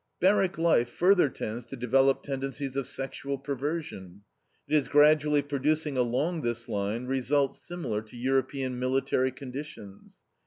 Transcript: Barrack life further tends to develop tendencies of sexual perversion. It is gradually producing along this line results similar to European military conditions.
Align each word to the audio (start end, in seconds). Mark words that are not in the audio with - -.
Barrack 0.19 0.57
life 0.57 0.89
further 0.89 1.29
tends 1.29 1.63
to 1.65 1.75
develop 1.75 2.23
tendencies 2.23 2.75
of 2.75 2.87
sexual 2.87 3.37
perversion. 3.37 4.23
It 4.67 4.75
is 4.75 4.87
gradually 4.87 5.43
producing 5.43 5.95
along 5.95 6.41
this 6.41 6.67
line 6.67 7.05
results 7.05 7.59
similar 7.61 8.01
to 8.01 8.17
European 8.17 8.79
military 8.79 9.31
conditions. 9.31 10.17